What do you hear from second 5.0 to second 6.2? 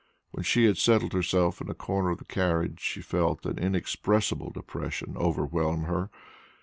overwhelm her.